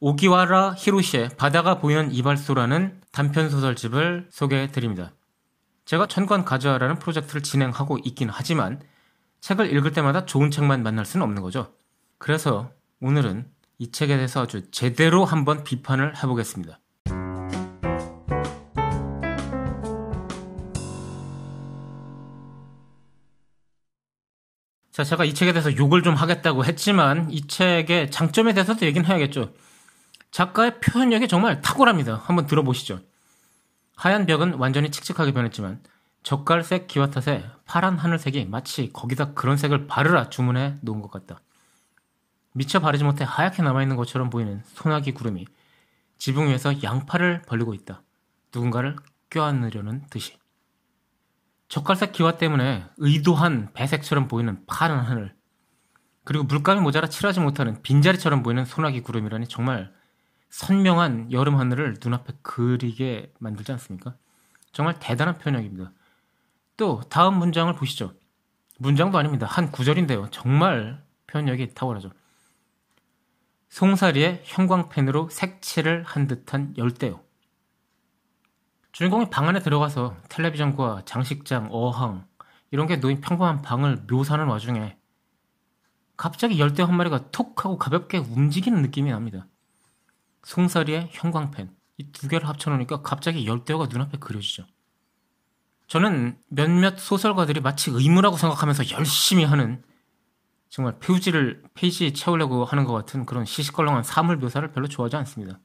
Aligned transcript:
오기와라 0.00 0.74
히로시의 0.78 1.30
바다가 1.36 1.78
보이는 1.78 2.12
이발소라는 2.12 3.00
단편 3.10 3.50
소설집을 3.50 4.28
소개해 4.30 4.70
드립니다. 4.70 5.12
제가 5.84 6.06
천권 6.06 6.44
가져와라는 6.44 7.00
프로젝트를 7.00 7.42
진행하고 7.42 7.98
있긴 8.04 8.28
하지만 8.30 8.80
책을 9.40 9.74
읽을 9.74 9.92
때마다 9.92 10.24
좋은 10.24 10.50
책만 10.50 10.82
만날 10.82 11.04
수는 11.04 11.24
없는 11.24 11.42
거죠. 11.42 11.72
그래서 12.18 12.70
오늘은 13.00 13.48
이 13.78 13.90
책에 13.90 14.16
대해서 14.16 14.42
아주 14.42 14.70
제대로 14.70 15.24
한번 15.24 15.64
비판을 15.64 16.16
해보겠습니다. 16.16 16.78
자, 24.92 25.04
제가 25.04 25.24
이 25.24 25.32
책에 25.32 25.52
대해서 25.52 25.76
욕을 25.76 26.02
좀 26.02 26.14
하겠다고 26.14 26.64
했지만 26.64 27.30
이 27.30 27.46
책의 27.46 28.10
장점에 28.10 28.52
대해서도 28.52 28.84
얘기는 28.84 29.08
해야겠죠. 29.08 29.52
작가의 30.38 30.78
표현력이 30.78 31.26
정말 31.26 31.60
탁월합니다. 31.62 32.22
한번 32.24 32.46
들어보시죠. 32.46 33.00
하얀 33.96 34.24
벽은 34.24 34.54
완전히 34.54 34.88
칙칙하게 34.92 35.32
변했지만 35.32 35.82
젓갈색 36.22 36.86
기와 36.86 37.10
탓에 37.10 37.44
파란 37.64 37.98
하늘색이 37.98 38.44
마치 38.44 38.92
거기다 38.92 39.34
그런 39.34 39.56
색을 39.56 39.88
바르라 39.88 40.30
주문해 40.30 40.76
놓은 40.82 41.00
것 41.00 41.10
같다. 41.10 41.40
미처 42.52 42.78
바르지 42.78 43.02
못해 43.02 43.24
하얗게 43.26 43.64
남아있는 43.64 43.96
것처럼 43.96 44.30
보이는 44.30 44.62
소나기 44.74 45.10
구름이 45.10 45.44
지붕 46.18 46.46
위에서 46.46 46.84
양팔을 46.84 47.42
벌리고 47.42 47.74
있다. 47.74 48.02
누군가를 48.54 48.94
껴안으려는 49.30 50.06
듯이. 50.08 50.38
젓갈색 51.66 52.12
기와 52.12 52.36
때문에 52.36 52.84
의도한 52.98 53.72
배색처럼 53.72 54.28
보이는 54.28 54.64
파란 54.66 55.00
하늘. 55.00 55.34
그리고 56.22 56.44
물감이 56.44 56.80
모자라 56.80 57.08
칠하지 57.08 57.40
못하는 57.40 57.82
빈자리처럼 57.82 58.44
보이는 58.44 58.64
소나기 58.64 59.00
구름이라니 59.00 59.48
정말 59.48 59.97
선명한 60.50 61.32
여름 61.32 61.56
하늘을 61.56 61.96
눈앞에 62.02 62.34
그리게 62.42 63.32
만들지 63.38 63.72
않습니까? 63.72 64.16
정말 64.72 64.98
대단한 64.98 65.38
표현력입니다. 65.38 65.92
또 66.76 67.00
다음 67.08 67.38
문장을 67.38 67.72
보시죠. 67.74 68.14
문장도 68.78 69.18
아닙니다. 69.18 69.46
한 69.46 69.70
구절인데요. 69.70 70.28
정말 70.30 71.02
표현력이 71.26 71.74
탁월하죠. 71.74 72.10
송사리에 73.68 74.42
형광펜으로 74.44 75.28
색칠을 75.30 76.04
한 76.04 76.26
듯한 76.26 76.74
열대요. 76.78 77.20
주인공이 78.92 79.30
방 79.30 79.48
안에 79.48 79.60
들어가서 79.60 80.16
텔레비전과 80.28 81.02
장식장, 81.04 81.68
어항 81.70 82.26
이런 82.70 82.86
게 82.86 82.96
놓인 82.96 83.20
평범한 83.20 83.62
방을 83.62 84.06
묘사하는 84.08 84.46
와중에 84.46 84.96
갑자기 86.16 86.58
열대 86.58 86.82
한 86.82 86.96
마리가 86.96 87.30
톡 87.30 87.64
하고 87.64 87.78
가볍게 87.78 88.18
움직이는 88.18 88.82
느낌이 88.82 89.10
납니다. 89.10 89.46
송사리의 90.48 91.10
형광펜 91.12 91.76
이 91.98 92.12
두 92.12 92.26
개를 92.26 92.48
합쳐놓으니까 92.48 93.02
갑자기 93.02 93.46
열대어가 93.46 93.86
눈앞에 93.86 94.18
그려지죠. 94.18 94.64
저는 95.88 96.38
몇몇 96.48 96.98
소설가들이 96.98 97.60
마치 97.60 97.90
의무라고 97.90 98.36
생각하면서 98.36 98.90
열심히 98.92 99.44
하는 99.44 99.82
정말 100.70 100.98
표지를 101.00 101.62
페이지 101.74 102.14
채우려고 102.14 102.64
하는 102.64 102.84
것 102.84 102.94
같은 102.94 103.26
그런 103.26 103.44
시시껄렁한 103.44 104.04
사물 104.04 104.36
묘사를 104.36 104.70
별로 104.72 104.86
좋아하지 104.86 105.16
않습니다. 105.16 105.58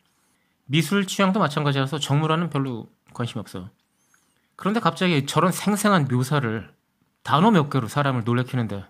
미술 0.65 1.07
취향도 1.07 1.39
마찬가지라서 1.39 1.99
정물화는 1.99 2.49
별로 2.49 2.89
관심이 3.13 3.39
없어요. 3.39 3.69
그런데 4.57 4.81
갑자기 4.81 5.25
저런 5.25 5.51
생생한 5.53 6.07
묘사를 6.09 6.73
단어 7.21 7.51
몇 7.51 7.69
개로 7.69 7.87
사람을 7.87 8.23
놀래키는데 8.25 8.85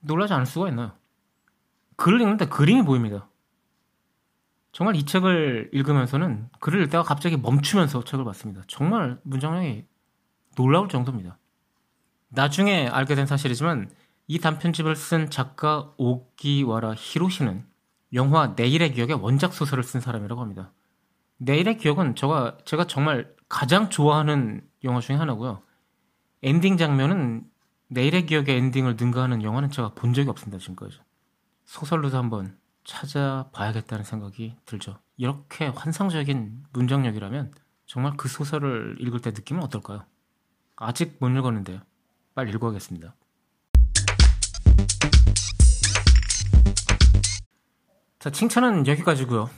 놀라지 0.00 0.32
않을 0.32 0.46
수가 0.46 0.68
있나요? 0.68 0.92
글을 1.96 2.20
읽는데 2.20 2.46
그림이 2.46 2.82
보입니다. 2.82 3.29
정말 4.72 4.96
이 4.96 5.04
책을 5.04 5.70
읽으면서는 5.72 6.48
글을 6.60 6.84
읽다가 6.84 7.02
갑자기 7.02 7.36
멈추면서 7.36 8.04
책을 8.04 8.24
봤습니다. 8.24 8.62
정말 8.68 9.18
문장력이 9.24 9.86
놀라울 10.56 10.88
정도입니다. 10.88 11.38
나중에 12.28 12.86
알게 12.86 13.14
된 13.14 13.26
사실이지만 13.26 13.90
이 14.28 14.38
단편집을 14.38 14.94
쓴 14.94 15.28
작가 15.28 15.92
오기와라 15.96 16.94
히로시는 16.96 17.66
영화 18.12 18.54
내일의 18.56 18.92
기억의 18.92 19.16
원작 19.16 19.52
소설을 19.52 19.82
쓴 19.82 20.00
사람이라고 20.00 20.40
합니다. 20.40 20.72
내일의 21.38 21.78
기억은 21.78 22.14
제가, 22.14 22.58
제가 22.64 22.86
정말 22.86 23.34
가장 23.48 23.90
좋아하는 23.90 24.62
영화 24.84 25.00
중에 25.00 25.16
하나고요. 25.16 25.62
엔딩 26.42 26.76
장면은 26.76 27.44
내일의 27.88 28.26
기억의 28.26 28.56
엔딩을 28.56 28.96
능가하는 28.96 29.42
영화는 29.42 29.70
제가 29.70 29.94
본 29.94 30.14
적이 30.14 30.30
없습니다, 30.30 30.58
지금까지. 30.58 31.00
소설로도 31.64 32.16
한번 32.16 32.56
찾아봐야겠다는 32.84 34.04
생각이 34.04 34.56
들죠. 34.64 34.98
이렇게 35.16 35.66
환상적인 35.66 36.64
문장력이라면 36.72 37.52
정말 37.86 38.16
그 38.16 38.28
소설을 38.28 38.96
읽을 39.00 39.20
때 39.20 39.30
느낌은 39.30 39.62
어떨까요? 39.62 40.04
아직 40.76 41.16
못 41.20 41.28
읽었는데요. 41.28 41.80
빨리 42.34 42.50
읽어야겠습니다. 42.52 43.14
자, 48.18 48.30
칭찬은 48.30 48.86
여기까지고요. 48.86 49.50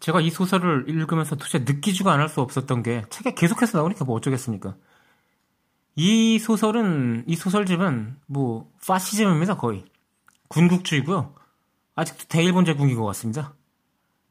제가 0.00 0.20
이 0.20 0.30
소설을 0.30 0.86
읽으면서 0.88 1.36
도대체 1.36 1.60
느끼지가 1.60 2.12
않을 2.12 2.28
수 2.28 2.40
없었던 2.40 2.82
게 2.82 3.04
책에 3.10 3.34
계속해서 3.34 3.78
나오니까 3.78 4.04
뭐 4.04 4.16
어쩌겠습니까? 4.16 4.76
이 5.94 6.38
소설은 6.38 7.24
이 7.26 7.36
소설집은 7.36 8.18
뭐 8.26 8.72
파시즘입니다 8.86 9.56
거의 9.56 9.84
군국주의고요. 10.48 11.34
아직도 11.94 12.24
대일본 12.28 12.64
제국인 12.64 12.96
것 12.96 13.04
같습니다. 13.06 13.54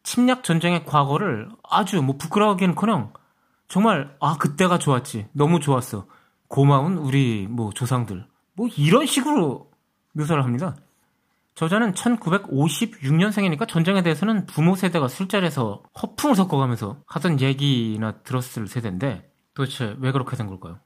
침략 0.03 0.43
전쟁의 0.43 0.85
과거를 0.85 1.49
아주 1.63 2.01
뭐 2.01 2.17
부끄러워하기는커녕 2.17 3.13
정말 3.67 4.15
아 4.19 4.37
그때가 4.37 4.79
좋았지 4.79 5.27
너무 5.33 5.59
좋았어 5.59 6.07
고마운 6.47 6.97
우리 6.97 7.47
뭐 7.47 7.71
조상들 7.71 8.25
뭐 8.53 8.67
이런 8.75 9.05
식으로 9.05 9.69
묘사를 10.13 10.43
합니다. 10.43 10.75
저자는 11.55 11.93
1956년생이니까 11.93 13.67
전쟁에 13.67 14.01
대해서는 14.01 14.45
부모 14.45 14.75
세대가 14.75 15.07
술자리에서 15.07 15.83
허풍을 16.01 16.35
섞어가면서 16.35 17.01
하던 17.05 17.41
얘기나 17.41 18.13
들었을 18.23 18.67
세대인데 18.67 19.29
도대체 19.53 19.95
왜 19.99 20.11
그렇게 20.13 20.37
된 20.37 20.47
걸까요? 20.47 20.79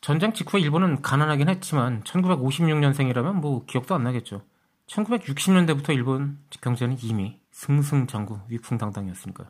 전쟁 0.00 0.32
직후에 0.32 0.60
일본은 0.60 1.02
가난하긴 1.02 1.48
했지만 1.48 2.02
1956년생이라면 2.04 3.32
뭐 3.32 3.64
기억도 3.64 3.94
안 3.94 4.04
나겠죠. 4.04 4.42
1960년대부터 4.88 5.94
일본 5.94 6.38
경제는 6.60 6.96
이미 7.02 7.38
승승장구 7.52 8.40
위풍당당이었으니까요. 8.48 9.48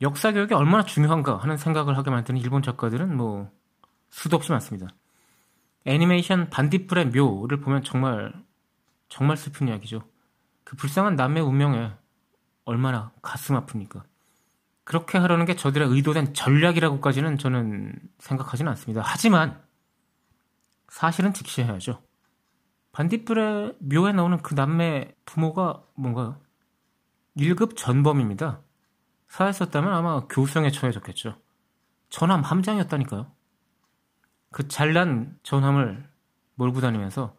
역사 0.00 0.32
교육이 0.32 0.54
얼마나 0.54 0.84
중요한가 0.84 1.38
하는 1.38 1.56
생각을 1.56 1.96
하게 1.96 2.10
만드는 2.10 2.40
일본 2.40 2.62
작가들은 2.62 3.16
뭐 3.16 3.50
수도 4.10 4.36
없이 4.36 4.52
많습니다. 4.52 4.88
애니메이션 5.84 6.48
반딧불의 6.50 7.06
묘를 7.06 7.60
보면 7.60 7.82
정말 7.82 8.32
정말 9.08 9.36
슬픈 9.36 9.68
이야기죠. 9.68 10.02
그 10.64 10.76
불쌍한 10.76 11.16
남의 11.16 11.42
운명에 11.42 11.92
얼마나 12.64 13.10
가슴 13.22 13.56
아픕니까? 13.56 14.02
그렇게 14.84 15.18
하려는 15.18 15.44
게 15.46 15.56
저들의 15.56 15.88
의도된 15.88 16.34
전략이라고까지는 16.34 17.38
저는 17.38 17.94
생각하지는 18.18 18.70
않습니다. 18.70 19.02
하지만 19.04 19.60
사실은 20.88 21.32
직시해야죠. 21.32 22.00
반딧불의 22.98 23.76
묘에 23.78 24.10
나오는 24.10 24.38
그 24.38 24.54
남매 24.54 25.14
부모가 25.24 25.84
뭔가요? 25.94 26.40
1급 27.36 27.76
전범입니다. 27.76 28.60
사했었다면 29.28 29.94
아마 29.94 30.26
교수형에 30.26 30.72
처해졌겠죠. 30.72 31.38
전함 32.10 32.42
함장이었다니까요. 32.42 33.30
그 34.50 34.66
잘난 34.66 35.38
전함을 35.44 36.10
몰고 36.56 36.80
다니면서 36.80 37.36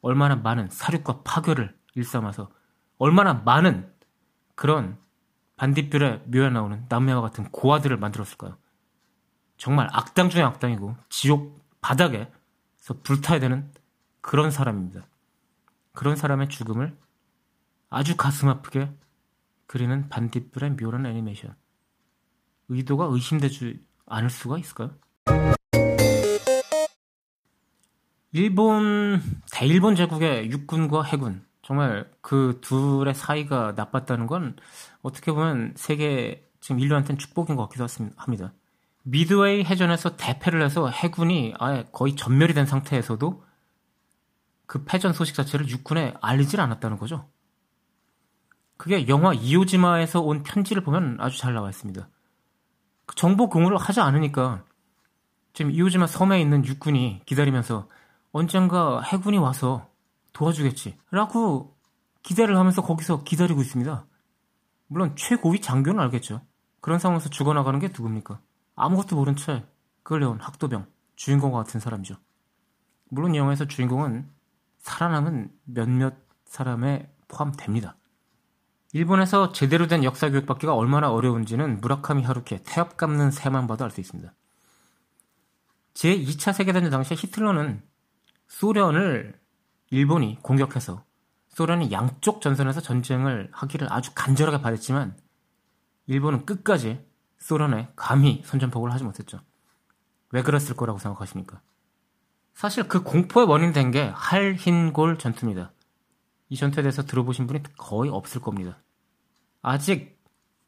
얼마나 0.00 0.34
많은 0.34 0.70
사륙과 0.70 1.22
파괴를 1.22 1.78
일삼아서 1.94 2.50
얼마나 2.98 3.34
많은 3.34 3.88
그런 4.56 4.98
반딧불의 5.54 6.24
묘에 6.26 6.50
나오는 6.50 6.84
남매와 6.88 7.20
같은 7.20 7.44
고아들을 7.52 7.96
만들었을까요? 7.96 8.56
정말 9.56 9.88
악당 9.92 10.30
중의 10.30 10.44
악당이고 10.44 10.96
지옥 11.10 11.64
바닥에서 11.80 13.00
불타야 13.04 13.38
되는 13.38 13.70
그런 14.26 14.50
사람입니다. 14.50 15.06
그런 15.92 16.16
사람의 16.16 16.48
죽음을 16.48 16.96
아주 17.88 18.16
가슴 18.16 18.48
아프게 18.48 18.90
그리는 19.68 20.08
반딧불의 20.08 20.76
묘한 20.76 21.06
애니메이션. 21.06 21.54
의도가 22.68 23.06
의심되지 23.08 23.80
않을 24.06 24.28
수가 24.28 24.58
있을까요? 24.58 24.90
일본, 28.32 29.22
대일본 29.52 29.94
제국의 29.94 30.50
육군과 30.50 31.04
해군. 31.04 31.46
정말 31.62 32.10
그 32.20 32.58
둘의 32.62 33.14
사이가 33.14 33.74
나빴다는 33.76 34.26
건 34.26 34.56
어떻게 35.02 35.30
보면 35.30 35.74
세계, 35.76 36.44
지금 36.58 36.80
인류한테는 36.80 37.16
축복인 37.16 37.54
것 37.54 37.68
같기도 37.68 37.86
합니다. 38.16 38.52
미드웨이 39.04 39.62
해전에서 39.62 40.16
대패를 40.16 40.64
해서 40.64 40.88
해군이 40.88 41.54
아예 41.60 41.84
거의 41.92 42.16
전멸이 42.16 42.54
된 42.54 42.66
상태에서도 42.66 43.45
그 44.66 44.84
패전 44.84 45.12
소식 45.12 45.34
자체를 45.34 45.68
육군에 45.68 46.14
알리질 46.20 46.60
않았다는 46.60 46.98
거죠. 46.98 47.28
그게 48.76 49.08
영화 49.08 49.32
이오지마에서 49.32 50.20
온 50.20 50.42
편지를 50.42 50.82
보면 50.82 51.16
아주 51.20 51.38
잘 51.38 51.54
나와 51.54 51.70
있습니다. 51.70 52.08
그 53.06 53.14
정보 53.14 53.48
공유를 53.48 53.78
하지 53.78 54.00
않으니까 54.00 54.64
지금 55.52 55.70
이오지마 55.70 56.06
섬에 56.06 56.40
있는 56.40 56.64
육군이 56.66 57.22
기다리면서 57.24 57.88
언젠가 58.32 59.00
해군이 59.00 59.38
와서 59.38 59.88
도와주겠지. 60.34 60.98
라고 61.10 61.74
기대를 62.22 62.58
하면서 62.58 62.82
거기서 62.82 63.22
기다리고 63.22 63.62
있습니다. 63.62 64.04
물론 64.88 65.16
최고위 65.16 65.60
장교는 65.60 66.00
알겠죠. 66.00 66.42
그런 66.80 66.98
상황에서 66.98 67.30
죽어나가는 67.30 67.80
게 67.80 67.88
누굽니까? 67.88 68.40
아무것도 68.74 69.16
모른 69.16 69.36
채 69.36 69.64
끌려온 70.02 70.40
학도병, 70.40 70.86
주인공과 71.16 71.58
같은 71.58 71.80
사람이죠. 71.80 72.16
물론 73.08 73.34
이 73.34 73.38
영화에서 73.38 73.64
주인공은 73.64 74.28
살아남은 74.86 75.50
몇몇 75.64 76.14
사람에 76.44 77.12
포함됩니다. 77.26 77.96
일본에서 78.92 79.52
제대로 79.52 79.88
된 79.88 80.04
역사 80.04 80.30
교육 80.30 80.46
받기가 80.46 80.74
얼마나 80.74 81.10
어려운지는 81.10 81.80
무라카미 81.80 82.22
하루키의 82.22 82.62
태엽 82.64 82.96
감는 82.96 83.32
새만 83.32 83.66
봐도 83.66 83.84
알 83.84 83.90
수 83.90 84.00
있습니다. 84.00 84.32
제2차 85.94 86.52
세계대전 86.52 86.90
당시에 86.90 87.16
히틀러는 87.18 87.82
소련을 88.46 89.38
일본이 89.90 90.38
공격해서 90.42 91.04
소련이 91.48 91.90
양쪽 91.90 92.40
전선에서 92.40 92.80
전쟁을 92.80 93.48
하기를 93.52 93.92
아주 93.92 94.12
간절하게 94.14 94.62
바랬지만 94.62 95.16
일본은 96.06 96.46
끝까지 96.46 97.04
소련에 97.38 97.90
감히 97.96 98.42
선전포고를 98.44 98.94
하지 98.94 99.02
못했죠. 99.02 99.40
왜 100.30 100.42
그랬을 100.42 100.76
거라고 100.76 101.00
생각하십니까? 101.00 101.60
사실 102.56 102.88
그 102.88 103.02
공포의 103.02 103.46
원인 103.46 103.72
된 103.72 103.90
게 103.90 104.10
할흰골 104.14 105.18
전투입니다. 105.18 105.72
이 106.48 106.56
전투에 106.56 106.82
대해서 106.82 107.02
들어보신 107.04 107.46
분이 107.46 107.62
거의 107.76 108.10
없을 108.10 108.40
겁니다. 108.40 108.78
아직 109.60 110.18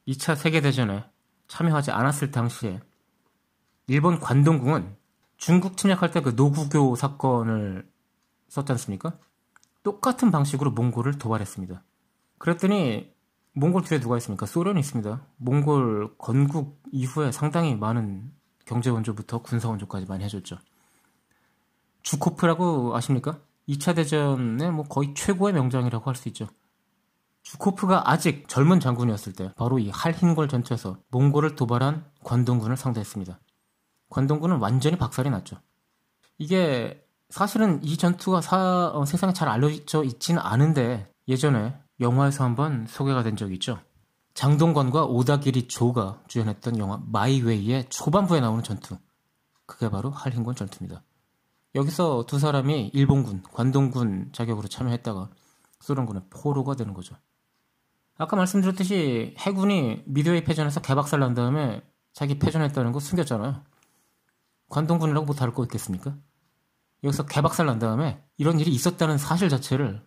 2차 0.06 0.36
세계대전에 0.36 1.04
참여하지 1.46 1.90
않았을 1.90 2.30
당시에 2.30 2.80
일본 3.86 4.20
관동궁은 4.20 4.96
중국 5.38 5.76
침략할 5.78 6.10
때 6.10 6.20
그 6.20 6.34
노구교 6.36 6.94
사건을 6.94 7.88
썼지 8.48 8.72
않습니까? 8.72 9.18
똑같은 9.82 10.30
방식으로 10.30 10.72
몽골을 10.72 11.16
도발했습니다. 11.18 11.82
그랬더니 12.36 13.14
몽골 13.54 13.84
뒤에 13.84 14.00
누가 14.00 14.18
있습니까? 14.18 14.44
소련이 14.44 14.78
있습니다. 14.80 15.22
몽골 15.38 16.16
건국 16.18 16.82
이후에 16.92 17.32
상당히 17.32 17.74
많은 17.74 18.30
경제 18.66 18.90
원조부터 18.90 19.40
군사 19.42 19.68
원조까지 19.68 20.04
많이 20.06 20.22
해줬죠. 20.24 20.58
주코프라고 22.08 22.96
아십니까? 22.96 23.38
2차 23.68 23.94
대전의 23.94 24.72
뭐 24.72 24.84
거의 24.88 25.12
최고의 25.14 25.52
명장이라고 25.52 26.08
할 26.08 26.16
수 26.16 26.28
있죠. 26.28 26.48
주코프가 27.42 28.10
아직 28.10 28.48
젊은 28.48 28.80
장군이었을 28.80 29.34
때 29.34 29.52
바로 29.56 29.78
이 29.78 29.90
할흰골 29.90 30.48
전투에서 30.48 30.96
몽골을 31.10 31.54
도발한 31.54 32.06
관동군을 32.24 32.78
상대했습니다. 32.78 33.38
관동군은 34.08 34.56
완전히 34.56 34.96
박살이 34.96 35.28
났죠. 35.28 35.58
이게 36.38 37.06
사실은 37.28 37.78
이 37.84 37.98
전투가 37.98 38.40
사, 38.40 38.90
어, 38.94 39.04
세상에 39.04 39.34
잘 39.34 39.50
알려져 39.50 40.02
있지는 40.02 40.40
않은데 40.40 41.12
예전에 41.28 41.78
영화에서 42.00 42.42
한번 42.42 42.86
소개가 42.86 43.22
된 43.22 43.36
적이 43.36 43.54
있죠. 43.54 43.80
장동건과 44.32 45.04
오다기리 45.04 45.68
조가 45.68 46.22
주연했던 46.26 46.78
영화 46.78 47.02
마이웨이의 47.04 47.90
초반부에 47.90 48.40
나오는 48.40 48.64
전투. 48.64 48.96
그게 49.66 49.90
바로 49.90 50.10
할흰곤 50.10 50.54
전투입니다. 50.54 51.02
여기서 51.74 52.24
두 52.26 52.38
사람이 52.38 52.90
일본군, 52.94 53.42
관동군 53.52 54.30
자격으로 54.32 54.68
참여했다가 54.68 55.30
소련군의 55.80 56.22
포로가 56.30 56.74
되는 56.74 56.94
거죠. 56.94 57.16
아까 58.16 58.36
말씀드렸듯이 58.36 59.34
해군이 59.38 60.02
미드웨이 60.06 60.44
패전에서 60.44 60.80
개박살 60.80 61.20
난 61.20 61.34
다음에 61.34 61.82
자기 62.12 62.38
패전했다는 62.38 62.92
거 62.92 63.00
숨겼잖아요. 63.00 63.62
관동군이라고 64.68 65.26
뭐 65.26 65.34
다를 65.34 65.54
거 65.54 65.62
있겠습니까? 65.64 66.16
여기서 67.04 67.26
개박살 67.26 67.66
난 67.66 67.78
다음에 67.78 68.22
이런 68.38 68.58
일이 68.58 68.72
있었다는 68.72 69.18
사실 69.18 69.48
자체를 69.48 70.04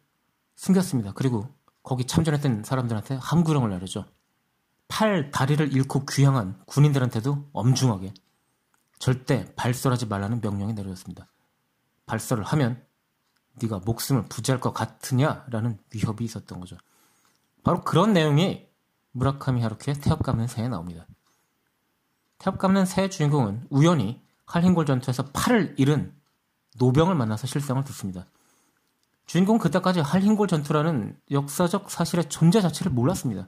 숨겼습니다. 0.55 1.13
그리고 1.13 1.47
거기 1.83 2.05
참전했던 2.05 2.63
사람들한테 2.63 3.15
함구령을 3.15 3.69
내렸죠. 3.69 4.05
팔, 4.87 5.31
다리를 5.31 5.73
잃고 5.73 6.05
귀향한 6.05 6.61
군인들한테도 6.65 7.49
엄중하게 7.53 8.13
절대 8.99 9.51
발설하지 9.55 10.07
말라는 10.07 10.41
명령이 10.41 10.73
내려졌습니다. 10.73 11.27
발설을 12.11 12.43
하면 12.43 12.83
네가 13.61 13.79
목숨을 13.85 14.23
부지할 14.23 14.59
것 14.59 14.73
같으냐라는 14.73 15.77
위협이 15.93 16.25
있었던 16.25 16.59
거죠. 16.59 16.77
바로 17.63 17.81
그런 17.83 18.11
내용이 18.11 18.67
무라카미 19.11 19.61
하루키의 19.61 19.99
태엽 20.01 20.21
감는 20.23 20.47
새에 20.47 20.67
나옵니다. 20.67 21.05
태엽 22.37 22.57
감는 22.57 22.85
새의 22.85 23.09
주인공은 23.09 23.67
우연히 23.69 24.21
할흰골 24.45 24.85
전투에서 24.85 25.27
팔을 25.31 25.75
잃은 25.77 26.13
노병을 26.77 27.15
만나서 27.15 27.47
실상을 27.47 27.81
듣습니다. 27.85 28.25
주인공 29.25 29.57
그때까지 29.57 30.01
할흰골 30.01 30.47
전투라는 30.49 31.17
역사적 31.29 31.89
사실의 31.89 32.27
존재 32.27 32.59
자체를 32.59 32.91
몰랐습니다. 32.91 33.47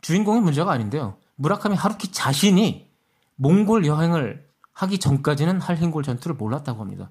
주인공의 0.00 0.40
문제가 0.40 0.72
아닌데요. 0.72 1.18
무라카미 1.36 1.76
하루키 1.76 2.12
자신이 2.12 2.90
몽골 3.36 3.84
여행을 3.84 4.48
하기 4.72 4.98
전까지는 4.98 5.60
할흰골 5.60 6.04
전투를 6.04 6.36
몰랐다고 6.36 6.80
합니다. 6.80 7.10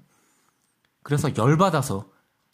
그래서 1.02 1.34
열받아서 1.36 2.10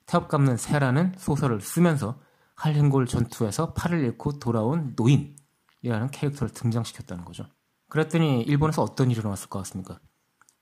태엽 0.07 0.29
감는 0.29 0.57
새라는 0.57 1.15
소설을 1.17 1.61
쓰면서 1.61 2.21
할흰골 2.57 3.07
전투에서 3.07 3.73
팔을 3.75 4.01
잃고 4.05 4.39
돌아온 4.39 4.95
노인이라는 4.97 6.11
캐릭터를 6.13 6.53
등장시켰다는 6.53 7.25
거죠. 7.25 7.47
그랬더니 7.89 8.43
일본에서 8.43 8.83
어떤 8.83 9.11
일이 9.11 9.21
일어났을 9.21 9.49
것 9.49 9.59
같습니까? 9.61 9.99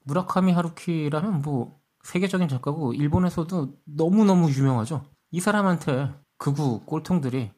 무라카미 0.05 0.53
하루키라면 0.53 1.43
뭐 1.43 1.81
세계적인 2.03 2.49
작가고 2.49 2.95
일본에서도 2.95 3.75
너무너무 3.85 4.51
유명하죠. 4.51 5.05
이 5.31 5.41
사람한테 5.41 6.15
극우 6.39 6.81
꼴통들이 6.85 7.53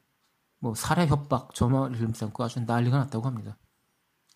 뭐 0.60 0.74
살해 0.74 1.06
협박, 1.06 1.54
전화를 1.54 2.00
일삼고 2.00 2.44
아주 2.44 2.60
난리가 2.60 2.98
났다고 2.98 3.26
합니다. 3.26 3.56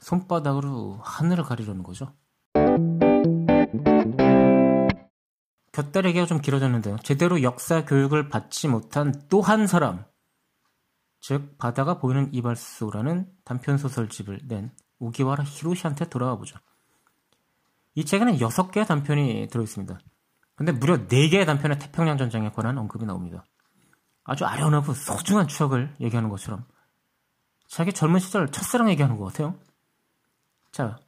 손바닥으로 0.00 1.00
하늘을 1.02 1.44
가리려는 1.44 1.82
거죠. 1.82 2.12
곁다리 5.78 6.08
얘기가 6.08 6.26
좀 6.26 6.40
길어졌는데요. 6.40 6.96
제대로 7.04 7.40
역사 7.44 7.84
교육을 7.84 8.28
받지 8.28 8.66
못한 8.66 9.14
또 9.28 9.40
한 9.40 9.68
사람, 9.68 10.04
즉 11.20 11.56
바다가 11.56 11.98
보이는 11.98 12.34
이발소라는 12.34 13.30
단편 13.44 13.78
소설집을 13.78 14.40
낸 14.48 14.72
우기와라 14.98 15.44
히로시한테 15.44 16.08
돌아와 16.08 16.36
보죠. 16.36 16.58
이 17.94 18.04
책에는 18.04 18.38
6개의 18.38 18.88
단편이 18.88 19.46
들어있습니다. 19.52 20.00
근데 20.56 20.72
무려 20.72 21.06
4개의 21.06 21.46
단편의 21.46 21.78
태평양 21.78 22.18
전쟁에 22.18 22.50
관한 22.50 22.76
언급이 22.76 23.06
나옵니다. 23.06 23.44
아주 24.24 24.46
아련하고 24.46 24.94
소중한 24.94 25.46
추억을 25.46 25.94
얘기하는 26.00 26.28
것처럼 26.28 26.64
자기 27.68 27.92
젊은 27.92 28.18
시절 28.18 28.50
첫사랑 28.50 28.90
얘기하는 28.90 29.16
것 29.16 29.26
같아요. 29.26 29.54
자, 30.72 30.98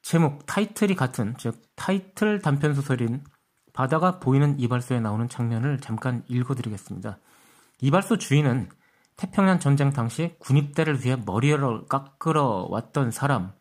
제목, 0.00 0.46
타이틀이 0.46 0.94
같은, 0.94 1.34
즉, 1.36 1.60
타이틀 1.74 2.40
단편 2.40 2.72
소설인 2.72 3.22
바다가 3.76 4.18
보이는 4.18 4.58
이발소에 4.58 5.00
나오는 5.00 5.28
장면을 5.28 5.78
잠깐 5.80 6.24
읽어드리겠습니다. 6.28 7.18
이발소 7.82 8.16
주인은 8.16 8.70
태평양 9.16 9.60
전쟁 9.60 9.92
당시 9.92 10.34
군입대를 10.38 11.04
위해 11.04 11.16
머리를 11.16 11.86
깎으러 11.86 12.68
왔던 12.70 13.10
사람, 13.10 13.52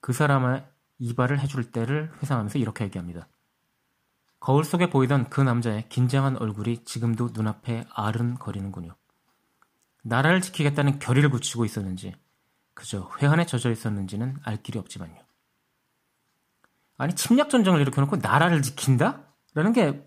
그 0.00 0.12
사람의 0.12 0.64
이발을 0.98 1.40
해줄 1.40 1.72
때를 1.72 2.12
회상하면서 2.22 2.60
이렇게 2.60 2.84
얘기합니다. 2.84 3.26
거울 4.38 4.62
속에 4.62 4.88
보이던 4.88 5.30
그 5.30 5.40
남자의 5.40 5.88
긴장한 5.88 6.36
얼굴이 6.36 6.84
지금도 6.84 7.30
눈앞에 7.32 7.86
아른거리는군요. 7.92 8.94
나라를 10.04 10.42
지키겠다는 10.42 11.00
결의를 11.00 11.30
굳히고 11.30 11.64
있었는지 11.64 12.14
그저 12.74 13.10
회한에 13.20 13.46
젖어 13.46 13.70
있었는지는 13.70 14.36
알 14.44 14.62
길이 14.62 14.78
없지만요. 14.78 15.23
아니 16.96 17.14
침략 17.14 17.50
전쟁을 17.50 17.80
일으켜놓고 17.80 18.16
나라를 18.16 18.62
지킨다? 18.62 19.24
라는 19.54 19.72
게 19.72 20.04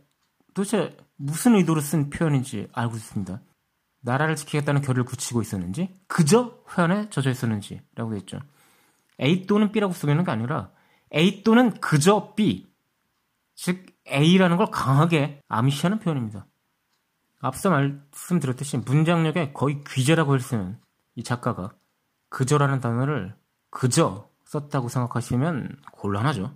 도대체 0.53 0.95
무슨 1.15 1.55
의도로 1.55 1.81
쓴 1.81 2.09
표현인지 2.09 2.67
알고 2.73 2.95
있습니다. 2.95 3.41
나라를 4.01 4.35
지키겠다는 4.35 4.81
결의를 4.81 5.03
굳히고 5.05 5.41
있었는지 5.41 5.93
그저 6.07 6.59
회한에 6.77 7.09
젖어 7.09 7.29
있었는지라고 7.29 8.11
돼 8.11 8.17
있죠. 8.19 8.39
A 9.21 9.45
또는 9.47 9.71
B라고 9.71 9.93
쓰고 9.93 10.11
있는 10.11 10.23
게 10.23 10.31
아니라 10.31 10.71
A 11.13 11.43
또는 11.43 11.71
그저 11.79 12.33
B 12.35 12.67
즉 13.55 13.85
A라는 14.07 14.57
걸 14.57 14.67
강하게 14.71 15.41
암시하는 15.47 15.99
표현입니다. 15.99 16.45
앞서 17.39 17.69
말씀드렸듯이 17.69 18.77
문장력에 18.77 19.51
거의 19.53 19.83
귀재라고 19.87 20.37
쓰는 20.39 20.79
이 21.15 21.23
작가가 21.23 21.73
그저라는 22.29 22.79
단어를 22.79 23.35
그저 23.69 24.29
썼다고 24.45 24.89
생각하시면 24.89 25.81
곤란하죠. 25.91 26.55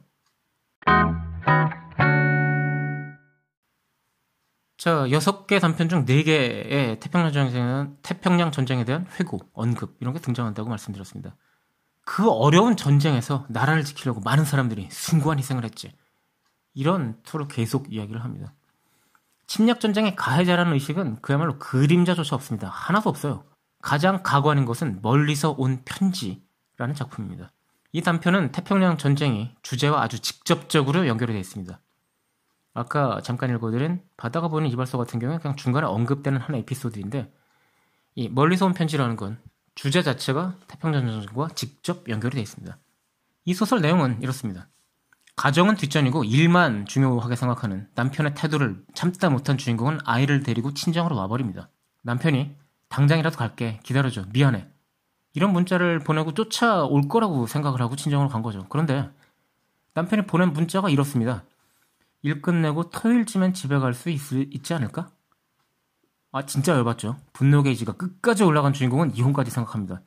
자, 4.77 5.09
여섯 5.11 5.45
개 5.45 5.59
단편 5.59 5.89
중 5.89 6.05
네 6.05 6.23
개의 6.23 6.99
태평양 6.99 7.31
전쟁에, 7.31 7.87
태평양 8.01 8.51
전쟁에 8.51 8.83
대한 8.83 9.05
회고, 9.19 9.39
언급, 9.53 9.95
이런 9.99 10.13
게 10.13 10.19
등장한다고 10.19 10.69
말씀드렸습니다. 10.69 11.35
그 12.03 12.29
어려운 12.29 12.75
전쟁에서 12.75 13.45
나라를 13.49 13.83
지키려고 13.83 14.21
많은 14.21 14.43
사람들이 14.43 14.87
숭고한 14.89 15.37
희생을 15.37 15.63
했지. 15.63 15.93
이런 16.73 17.21
투로 17.23 17.47
계속 17.47 17.93
이야기를 17.93 18.23
합니다. 18.23 18.53
침략 19.45 19.81
전쟁의 19.81 20.15
가해자라는 20.15 20.73
의식은 20.73 21.21
그야말로 21.21 21.59
그림자조차 21.59 22.35
없습니다. 22.35 22.69
하나도 22.69 23.09
없어요. 23.09 23.43
가장 23.81 24.23
가관인 24.23 24.65
것은 24.65 24.99
멀리서 25.03 25.51
온 25.57 25.83
편지라는 25.85 26.95
작품입니다. 26.95 27.51
이 27.93 28.01
단편은 28.01 28.51
태평양 28.51 28.97
전쟁이 28.97 29.53
주제와 29.61 30.01
아주 30.01 30.19
직접적으로 30.19 31.07
연결이 31.07 31.33
되어 31.33 31.41
있습니다. 31.41 31.79
아까 32.73 33.19
잠깐 33.21 33.49
읽어드린 33.49 34.01
바다가 34.15 34.47
보는 34.47 34.69
이발소 34.69 34.97
같은 34.97 35.19
경우에 35.19 35.39
그냥 35.39 35.57
중간에 35.57 35.85
언급되는 35.87 36.39
한 36.39 36.55
에피소드인데 36.55 37.31
이 38.15 38.29
멀리서 38.29 38.65
온 38.65 38.73
편지라는 38.73 39.17
건 39.17 39.39
주제 39.75 40.01
자체가 40.01 40.55
태평양 40.67 41.05
전쟁과 41.05 41.49
직접 41.49 42.07
연결이 42.09 42.35
되어 42.35 42.43
있습니다. 42.43 42.77
이 43.45 43.53
소설 43.53 43.81
내용은 43.81 44.21
이렇습니다. 44.21 44.67
가정은 45.35 45.75
뒷전이고 45.75 46.23
일만 46.23 46.85
중요하게 46.85 47.35
생각하는 47.35 47.89
남편의 47.95 48.35
태도를 48.35 48.83
참다 48.93 49.29
못한 49.29 49.57
주인공은 49.57 49.99
아이를 50.05 50.43
데리고 50.43 50.73
친정으로 50.73 51.15
와버립니다. 51.15 51.69
남편이 52.03 52.55
당장이라도 52.89 53.37
갈게 53.37 53.79
기다려줘 53.83 54.25
미안해 54.31 54.67
이런 55.33 55.53
문자를 55.53 55.99
보내고 55.99 56.33
쫓아올 56.33 57.07
거라고 57.07 57.47
생각을 57.47 57.81
하고 57.81 57.95
친정으로 57.95 58.29
간 58.29 58.41
거죠. 58.41 58.65
그런데 58.69 59.09
남편이 59.93 60.27
보낸 60.27 60.53
문자가 60.53 60.89
이렇습니다. 60.89 61.43
일 62.21 62.41
끝내고 62.41 62.89
토요일쯤엔 62.89 63.53
집에 63.53 63.77
갈 63.79 63.93
수 63.93 64.09
있지 64.09 64.73
않을까? 64.73 65.09
아 66.31 66.45
진짜 66.45 66.73
열받죠. 66.73 67.17
분노 67.33 67.61
게이지가 67.63 67.93
끝까지 67.93 68.43
올라간 68.43 68.73
주인공은 68.73 69.15
이혼까지 69.15 69.51
생각합니다. 69.51 70.01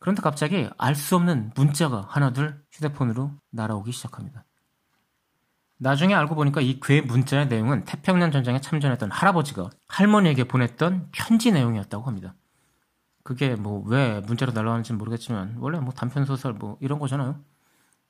그런데 0.00 0.20
갑자기 0.22 0.68
알 0.78 0.94
수 0.94 1.16
없는 1.16 1.52
문자가 1.54 2.06
하나둘 2.08 2.62
휴대폰으로 2.72 3.32
날아오기 3.50 3.92
시작합니다. 3.92 4.44
나중에 5.78 6.14
알고 6.14 6.34
보니까 6.34 6.60
이 6.60 6.80
괴 6.80 7.00
문자의 7.00 7.48
내용은 7.48 7.84
태평양 7.84 8.30
전쟁에 8.30 8.60
참전했던 8.60 9.10
할아버지가 9.10 9.70
할머니에게 9.88 10.44
보냈던 10.44 11.08
편지 11.12 11.52
내용이었다고 11.52 12.04
합니다. 12.04 12.34
그게 13.24 13.56
뭐 13.56 13.82
왜 13.86 14.20
문자로 14.20 14.52
날라오는지는 14.52 14.98
모르겠지만 14.98 15.56
원래 15.58 15.80
뭐 15.80 15.92
단편 15.92 16.24
소설 16.24 16.52
뭐 16.52 16.78
이런 16.80 17.00
거잖아요. 17.00 17.40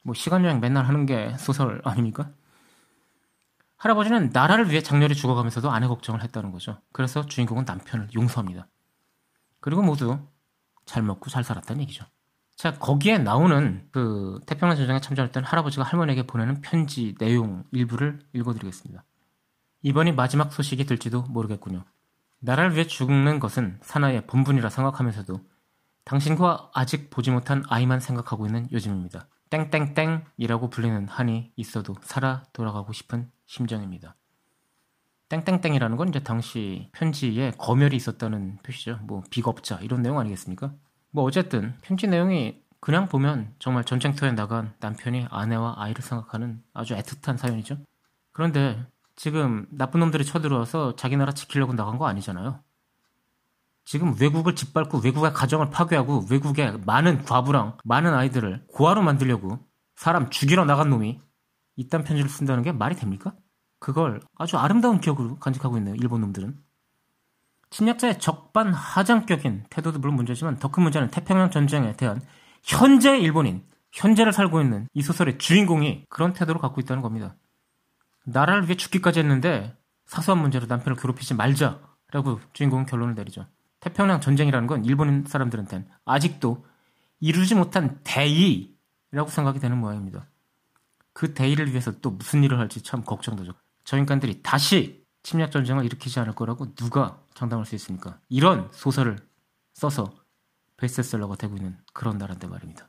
뭐 0.02 0.14
시간 0.14 0.44
여행 0.44 0.60
맨날 0.60 0.84
하는 0.84 1.06
게 1.06 1.34
소설 1.38 1.80
아닙니까? 1.84 2.30
할아버지는 3.76 4.30
나라를 4.32 4.70
위해 4.70 4.82
장렬히 4.82 5.14
죽어가면서도 5.14 5.70
아내 5.70 5.86
걱정을 5.86 6.22
했다는 6.22 6.52
거죠. 6.52 6.78
그래서 6.92 7.26
주인공은 7.26 7.64
남편을 7.64 8.08
용서합니다. 8.14 8.66
그리고 9.60 9.82
모두 9.82 10.18
잘 10.84 11.02
먹고 11.02 11.30
잘 11.30 11.44
살았다는 11.44 11.82
얘기죠. 11.82 12.04
자, 12.56 12.78
거기에 12.78 13.18
나오는 13.18 13.88
그 13.92 14.40
태평양 14.46 14.76
전쟁에 14.76 15.00
참전했던 15.00 15.44
할아버지가 15.44 15.82
할머니에게 15.84 16.26
보내는 16.26 16.60
편지 16.60 17.14
내용 17.18 17.64
일부를 17.72 18.20
읽어드리겠습니다. 18.32 19.04
이번이 19.82 20.12
마지막 20.12 20.52
소식이 20.52 20.86
될지도 20.86 21.22
모르겠군요. 21.22 21.84
나라를 22.44 22.74
위해 22.74 22.86
죽는 22.86 23.40
것은 23.40 23.78
사나이의 23.80 24.26
본분이라 24.26 24.68
생각하면서도 24.68 25.40
당신과 26.04 26.72
아직 26.74 27.08
보지 27.08 27.30
못한 27.30 27.64
아이만 27.68 28.00
생각하고 28.00 28.44
있는 28.44 28.68
요즘입니다. 28.70 29.28
땡땡땡이라고 29.48 30.68
불리는 30.68 31.08
한이 31.08 31.52
있어도 31.56 31.94
살아 32.02 32.42
돌아가고 32.52 32.92
싶은 32.92 33.30
심정입니다. 33.46 34.14
땡땡땡이라는 35.30 35.96
건 35.96 36.10
이제 36.10 36.20
당시 36.20 36.90
편지에 36.92 37.52
검열이 37.56 37.96
있었다는 37.96 38.58
표시죠. 38.62 38.98
뭐 39.04 39.22
비겁자 39.30 39.78
이런 39.80 40.02
내용 40.02 40.18
아니겠습니까? 40.18 40.74
뭐 41.12 41.24
어쨌든 41.24 41.74
편지 41.80 42.06
내용이 42.06 42.62
그냥 42.78 43.08
보면 43.08 43.54
정말 43.58 43.84
전쟁터에 43.84 44.32
나간 44.32 44.74
남편이 44.80 45.28
아내와 45.30 45.76
아이를 45.78 46.02
생각하는 46.02 46.62
아주 46.74 46.94
애틋한 46.94 47.38
사연이죠. 47.38 47.78
그런데 48.32 48.84
지금 49.16 49.66
나쁜 49.70 50.00
놈들이 50.00 50.24
쳐들어와서 50.24 50.96
자기 50.96 51.16
나라 51.16 51.32
지키려고 51.32 51.72
나간 51.74 51.98
거 51.98 52.06
아니잖아요. 52.06 52.60
지금 53.84 54.14
외국을 54.18 54.54
짓밟고 54.56 54.98
외국의 54.98 55.32
가정을 55.34 55.70
파괴하고 55.70 56.26
외국의 56.30 56.80
많은 56.86 57.24
과부랑 57.24 57.78
많은 57.84 58.14
아이들을 58.14 58.66
고아로 58.72 59.02
만들려고 59.02 59.58
사람 59.94 60.30
죽이러 60.30 60.64
나간 60.64 60.90
놈이 60.90 61.20
이딴 61.76 62.04
편지를 62.04 62.30
쓴다는 62.30 62.62
게 62.62 62.72
말이 62.72 62.96
됩니까? 62.96 63.34
그걸 63.78 64.20
아주 64.38 64.56
아름다운 64.56 65.00
기억으로 65.00 65.36
간직하고 65.38 65.76
있네요. 65.78 65.94
일본 65.96 66.22
놈들은. 66.22 66.58
침략자의 67.70 68.18
적반하장격인 68.20 69.64
태도도 69.68 69.98
물론 69.98 70.16
문제지만 70.16 70.58
더 70.58 70.68
큰 70.68 70.82
문제는 70.84 71.10
태평양 71.10 71.50
전쟁에 71.50 71.94
대한 71.94 72.22
현재 72.62 73.18
일본인, 73.18 73.64
현재를 73.92 74.32
살고 74.32 74.60
있는 74.62 74.88
이 74.94 75.02
소설의 75.02 75.38
주인공이 75.38 76.06
그런 76.08 76.32
태도를 76.32 76.60
갖고 76.60 76.80
있다는 76.80 77.02
겁니다. 77.02 77.36
나라를 78.24 78.64
위해 78.64 78.76
죽기까지 78.76 79.20
했는데 79.20 79.76
사소한 80.06 80.40
문제로 80.40 80.66
남편을 80.66 80.96
괴롭히지 80.96 81.34
말자라고 81.34 82.40
주인공은 82.52 82.86
결론을 82.86 83.14
내리죠. 83.14 83.46
태평양 83.80 84.20
전쟁이라는 84.20 84.66
건 84.66 84.84
일본 84.84 85.24
사람들한테는 85.26 85.86
아직도 86.04 86.64
이루지 87.20 87.54
못한 87.54 88.00
대의라고 88.04 89.28
생각이 89.28 89.60
되는 89.60 89.78
모양입니다. 89.78 90.26
그 91.12 91.32
대의를 91.32 91.70
위해서 91.70 91.92
또 92.00 92.10
무슨 92.10 92.42
일을 92.42 92.58
할지 92.58 92.82
참 92.82 93.02
걱정되죠. 93.04 93.52
저 93.84 93.96
인간들이 93.98 94.42
다시 94.42 95.04
침략 95.22 95.50
전쟁을 95.50 95.84
일으키지 95.84 96.18
않을 96.20 96.34
거라고 96.34 96.74
누가 96.74 97.18
장담할 97.34 97.66
수 97.66 97.74
있습니까? 97.76 98.18
이런 98.28 98.68
소설을 98.72 99.18
써서 99.74 100.12
베스트셀러가 100.76 101.36
되고 101.36 101.56
있는 101.56 101.78
그런 101.92 102.18
나라인데 102.18 102.46
말입니다. 102.46 102.88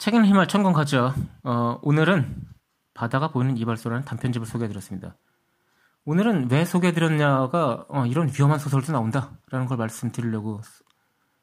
책임 0.00 0.24
힘을 0.24 0.48
천공하죠. 0.48 1.12
어, 1.44 1.78
오늘은 1.82 2.34
바다가 2.94 3.28
보이는 3.28 3.58
이발소라는 3.58 4.06
단편집을 4.06 4.46
소개해드렸습니다. 4.46 5.14
오늘은 6.06 6.50
왜 6.50 6.64
소개해드렸냐가 6.64 7.84
어, 7.86 8.06
이런 8.06 8.28
위험한 8.28 8.58
소설도 8.58 8.92
나온다라는 8.92 9.66
걸 9.66 9.76
말씀드리려고 9.76 10.62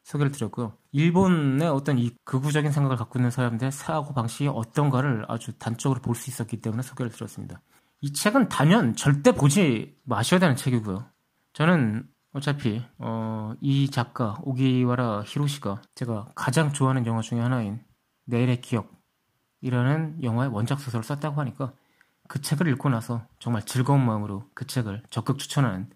소개를 0.02 0.32
드렸고요. 0.32 0.74
일본의 0.92 1.68
어떤 1.68 2.00
이 2.00 2.10
극우적인 2.24 2.72
생각을 2.72 2.98
갖고 2.98 3.20
있는 3.20 3.30
사람들의 3.30 3.72
사고 3.72 4.16
방식이 4.16 4.48
어떤가를 4.48 5.26
아주 5.28 5.54
단적으로 5.60 6.02
볼 6.02 6.16
수 6.16 6.32
있었기 6.32 6.60
때문에 6.60 6.82
소개를 6.82 7.12
드렸습니다. 7.12 7.62
이 8.02 8.12
책은 8.12 8.50
단연 8.50 8.96
절대 8.96 9.34
보지 9.34 9.96
마셔야 10.04 10.40
되는 10.40 10.56
책이고요. 10.56 11.06
저는 11.54 12.08
어차피 12.34 12.84
어, 12.98 13.54
이 13.62 13.92
작가 13.92 14.40
오기와라 14.42 15.26
히로시가 15.28 15.84
제가 15.94 16.30
가장 16.34 16.74
좋아하는 16.74 17.06
영화 17.06 17.22
중에 17.22 17.40
하나인 17.40 17.86
내일의 18.28 18.62
기억 18.62 18.92
이라는 19.62 20.22
영화의 20.22 20.52
원작 20.52 20.80
소설을 20.80 21.04
썼다고 21.04 21.40
하니까 21.42 21.74
그 22.28 22.42
책을 22.42 22.68
읽고 22.68 22.90
나서 22.90 23.26
정말 23.40 23.64
즐거운 23.64 24.06
마음으로 24.06 24.50
그 24.54 24.68
책을 24.68 25.04
적극 25.10 25.40
추천하는 25.40 25.90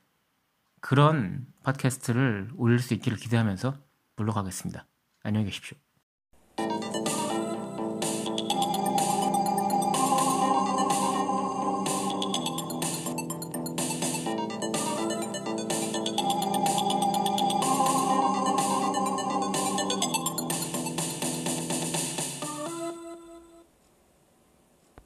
그런 0.79 1.45
팟캐스트를 1.63 2.51
올릴 2.55 2.79
수 2.79 2.93
있기를 2.93 3.17
기대하면서 3.17 3.77
물러가겠습니다. 4.15 4.87
안녕히 5.23 5.45
계십시오. 5.45 5.77